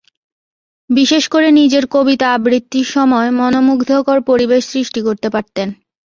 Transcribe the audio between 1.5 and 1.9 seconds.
নিজের